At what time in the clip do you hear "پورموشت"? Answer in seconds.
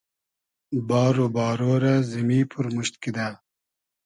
2.51-2.95